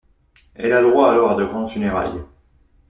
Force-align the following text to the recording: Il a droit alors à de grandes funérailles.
Il 0.57 0.71
a 0.71 0.81
droit 0.81 1.11
alors 1.11 1.29
à 1.29 1.35
de 1.35 1.45
grandes 1.45 1.69
funérailles. 1.69 2.23